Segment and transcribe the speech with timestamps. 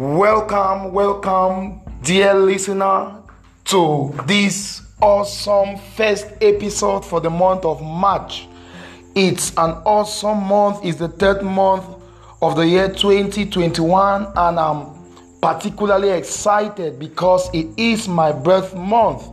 [0.00, 3.20] Welcome, welcome, dear listener,
[3.66, 8.48] to this awesome first episode for the month of March.
[9.14, 11.84] It's an awesome month, it's the third month
[12.40, 14.86] of the year 2021, and I'm
[15.42, 19.28] particularly excited because it is my birth month.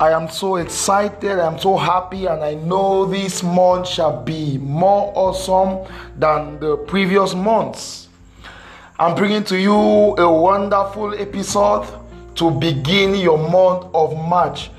[0.00, 5.12] I am so excited, I'm so happy, and I know this month shall be more
[5.14, 5.86] awesome
[6.18, 8.01] than the previous months.
[8.98, 11.86] I'm bringing to you a wonderful episode
[12.34, 14.70] to begin your month of March.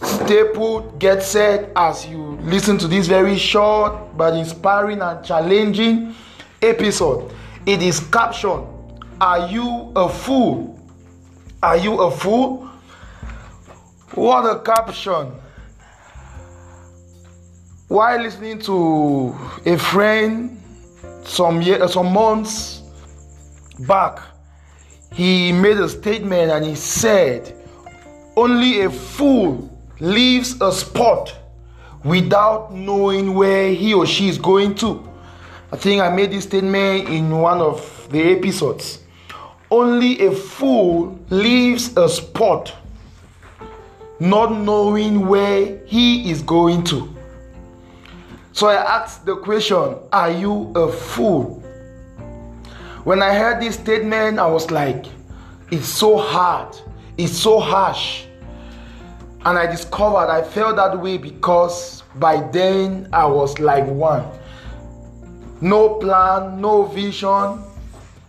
[0.00, 6.14] Stay put, get set as you listen to this very short but inspiring and challenging
[6.62, 7.34] episode.
[7.66, 8.66] It is captioned
[9.20, 10.78] Are you a fool?
[11.60, 12.68] Are you a fool?
[14.14, 15.32] What a caption!
[17.88, 20.62] While listening to a friend
[21.24, 22.79] some year, some months
[23.86, 24.20] back,
[25.12, 27.54] he made a statement and he said,
[28.36, 29.68] Only a fool
[29.98, 31.34] leaves a spot
[32.04, 35.06] without knowing where he or she is going to.
[35.72, 39.00] I think I made this statement in one of the episodes.
[39.70, 42.74] Only a fool leaves a spot
[44.20, 47.08] not knowing where he is going to.
[48.52, 51.59] So I asked the question Are you a fool?
[53.04, 55.06] When I heard this statement, I was like,
[55.70, 56.76] It's so hard,
[57.16, 58.24] it's so harsh.
[59.44, 64.26] And I discovered I felt that way because by then I was like one.
[65.62, 67.64] No plan, no vision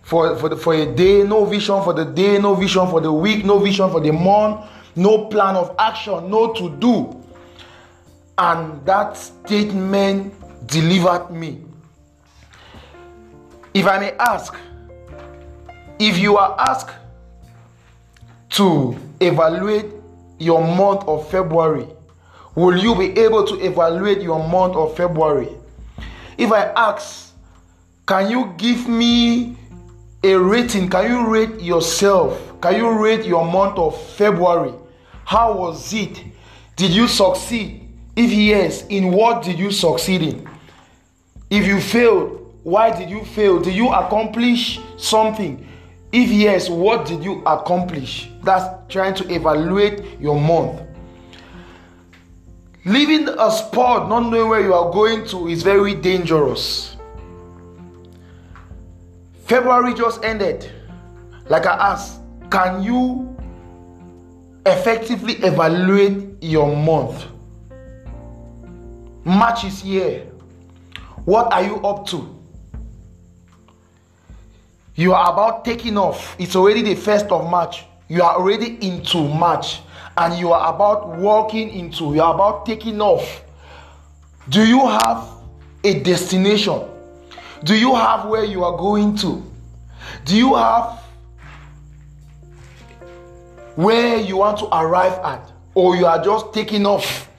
[0.02, 3.12] for, for, the, for a day, no vision for the day, no vision for the
[3.12, 7.22] week, no vision for the month, no plan of action, no to do.
[8.38, 10.32] And that statement
[10.66, 11.62] delivered me.
[13.74, 14.54] If I may ask,
[15.98, 16.94] if you are asked
[18.50, 19.86] to evaluate
[20.38, 21.86] your month of February,
[22.54, 25.48] will you be able to evaluate your month of February?
[26.36, 27.32] If I ask,
[28.06, 29.56] can you give me
[30.22, 30.90] a rating?
[30.90, 32.60] Can you rate yourself?
[32.60, 34.74] Can you rate your month of February?
[35.24, 36.22] How was it?
[36.76, 37.88] Did you succeed?
[38.14, 40.48] If yes, in what did you succeed in?
[41.48, 43.60] If you failed, why did you fail?
[43.60, 45.66] Did you accomplish something?
[46.12, 48.30] If yes, what did you accomplish?
[48.42, 50.80] That's trying to evaluate your month.
[52.84, 56.96] Leaving a spot, not knowing where you are going to, is very dangerous.
[59.44, 60.70] February just ended.
[61.48, 63.36] Like I asked, can you
[64.66, 67.26] effectively evaluate your month?
[69.24, 70.20] March is here.
[71.24, 72.41] What are you up to?
[74.94, 76.36] You are about taking off.
[76.38, 77.84] It's already the first of March.
[78.08, 79.80] You are already into March
[80.16, 83.42] and you are about walking into, you are about taking off.
[84.48, 85.28] Do you have
[85.84, 86.82] a destination?
[87.64, 89.42] Do you have where you are going to?
[90.24, 91.02] Do you have
[93.76, 95.50] where you want to arrive at?
[95.74, 97.30] Or you are just taking off?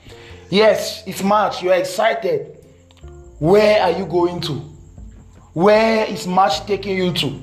[0.50, 2.58] Yes, it's March, you are excited.
[3.38, 4.73] Where are you going to?
[5.54, 7.40] Where is March taking you to?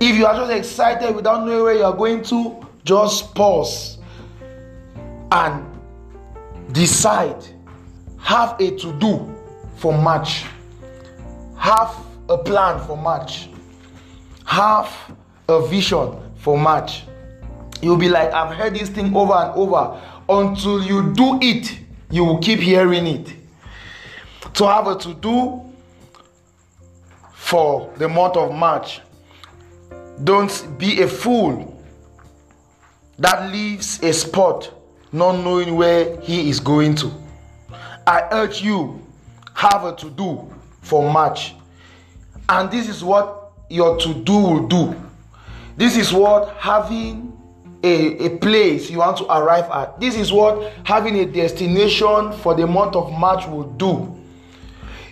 [0.00, 3.98] If you are just excited without knowing where you are going to, just pause
[5.30, 5.64] and
[6.72, 7.44] decide.
[8.18, 9.32] Have a to do
[9.76, 10.44] for March.
[11.56, 11.96] Have
[12.28, 13.48] a plan for March.
[14.44, 14.92] Have
[15.48, 17.04] a vision for March.
[17.80, 20.00] You'll be like, I've heard this thing over and over.
[20.28, 21.78] Until you do it,
[22.10, 23.34] you will keep hearing it.
[24.54, 25.67] To have a to do
[27.48, 29.00] for the month of March.
[30.22, 31.82] Don't be a fool
[33.18, 34.70] that leaves a spot
[35.12, 37.10] not knowing where he is going to.
[38.06, 39.02] I urge you,
[39.54, 41.54] have a to do for March.
[42.50, 44.94] And this is what your to do will do.
[45.74, 47.32] This is what having
[47.82, 49.98] a, a place you want to arrive at.
[49.98, 54.14] This is what having a destination for the month of March will do.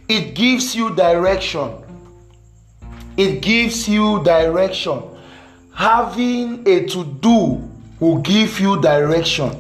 [0.07, 1.86] It gives you direction.
[3.17, 5.03] It gives you direction.
[5.73, 7.71] Having a to do
[8.01, 9.51] will give you direction.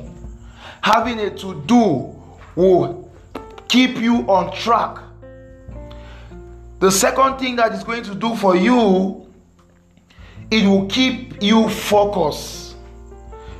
[0.82, 2.14] Having a to do
[2.54, 3.10] will
[3.68, 4.98] keep you on track.
[6.78, 9.26] The second thing that is going to do for you,
[10.50, 12.76] it will keep you focused.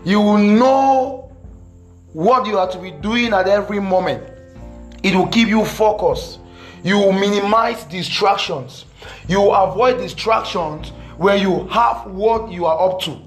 [0.05, 1.37] You will know
[2.13, 4.23] what you are to be doing at every moment.
[5.03, 6.41] It will keep you focused.
[6.83, 8.86] You will minimize distractions.
[9.29, 13.19] You avoid distractions when you have what you are up to.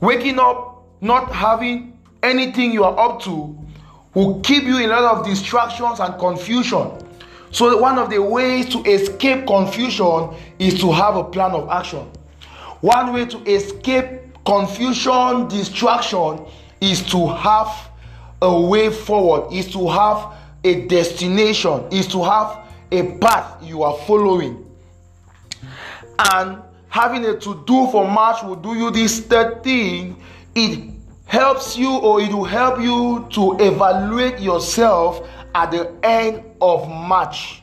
[0.00, 3.56] Waking up not having anything you are up to
[4.14, 6.90] will keep you in a lot of distractions and confusion.
[7.52, 12.10] So, one of the ways to escape confusion is to have a plan of action.
[12.80, 16.44] One way to escape confusion, distraction
[16.80, 17.90] is to have
[18.42, 20.34] a way forward, is to have
[20.64, 24.65] a destination, is to have a path you are following.
[26.18, 30.20] And having a to do for March will do you this third thing.
[30.54, 30.90] It
[31.26, 37.62] helps you or it will help you to evaluate yourself at the end of March.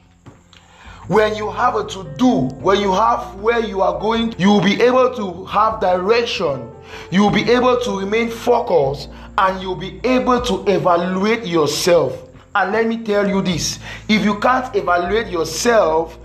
[1.07, 4.63] When you have a to do, when you have where you are going, you will
[4.63, 6.71] be able to have direction.
[7.11, 12.17] You will be able to remain focused and you'll be able to evaluate yourself.
[12.55, 16.17] And let me tell you this if you can't evaluate yourself,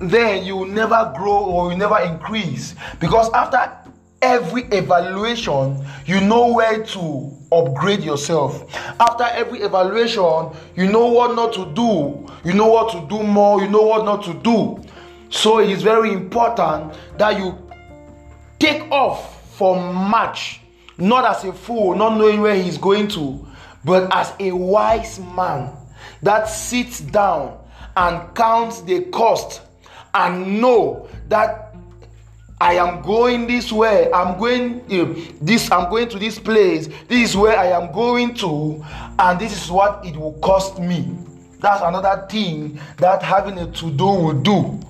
[0.00, 2.74] then you will never grow or you never increase.
[3.00, 3.70] Because after
[4.22, 8.74] every evaluation, you know where to upgrade yourself.
[9.00, 13.62] After every evaluation, you know what not to do, you know what to do more,
[13.62, 14.82] you know what not to do.
[15.28, 17.58] So it is very important that you
[18.58, 20.60] take off from March,
[20.98, 23.46] not as a fool, not knowing where he's going to,
[23.84, 25.72] but as a wise man
[26.22, 27.58] that sits down
[27.96, 29.62] and counts the cost
[30.16, 31.74] and know that
[32.58, 34.10] I am going this way.
[34.12, 35.70] I'm going uh, this.
[35.70, 36.88] I'm going to this place.
[37.06, 38.82] This is where I am going to,
[39.18, 41.16] and this is what it will cost me.
[41.60, 44.80] That's another thing that having a to do will do.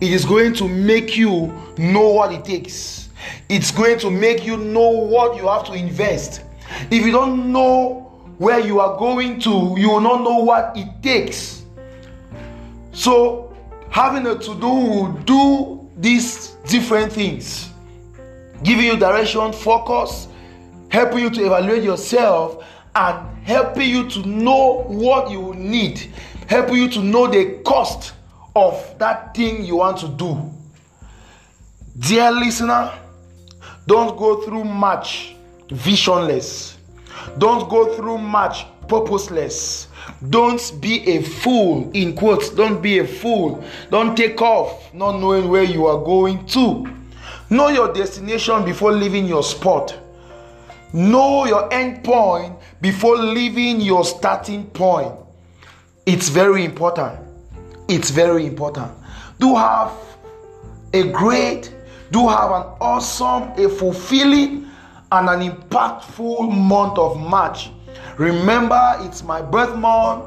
[0.00, 3.08] It is going to make you know what it takes.
[3.48, 6.42] It's going to make you know what you have to invest.
[6.90, 10.88] If you don't know where you are going to, you will not know what it
[11.02, 11.64] takes.
[12.92, 13.45] So,
[13.96, 17.70] having a to do will do these different things,
[18.62, 20.28] giving you direction, focus,
[20.90, 22.62] helping you to evaluate yourself,
[22.94, 26.12] and helping you to know what you need,
[26.46, 28.12] helping you to know the cost
[28.54, 30.52] of that thing you want to do.
[31.98, 32.92] Dear listener,
[33.86, 35.36] don't go through March
[35.70, 36.76] visionless.
[37.38, 39.85] Don't go through March purposeless.
[40.30, 42.48] Don't be a fool, in quotes.
[42.50, 43.62] Don't be a fool.
[43.90, 46.86] Don't take off not knowing where you are going to.
[47.50, 49.96] Know your destination before leaving your spot.
[50.92, 55.12] Know your end point before leaving your starting point.
[56.06, 57.20] It's very important.
[57.88, 58.90] It's very important.
[59.38, 59.92] Do have
[60.94, 61.74] a great,
[62.10, 64.70] do have an awesome, a fulfilling,
[65.12, 67.70] and an impactful month of March
[68.18, 70.24] Remember, it's my birth month.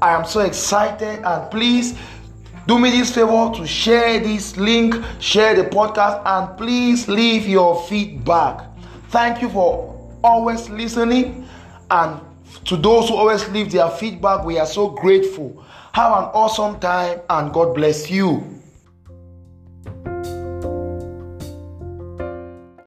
[0.00, 1.98] I am so excited, and please
[2.66, 7.82] do me this favor to share this link, share the podcast, and please leave your
[7.84, 8.66] feedback.
[9.08, 11.48] Thank you for always listening,
[11.90, 12.20] and
[12.64, 15.64] to those who always leave their feedback, we are so grateful.
[15.92, 18.57] Have an awesome time, and God bless you.